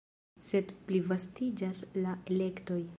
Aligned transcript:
Sed 0.45 0.71
plivastiĝas 0.87 1.85
la 2.07 2.19
elektoj. 2.37 2.85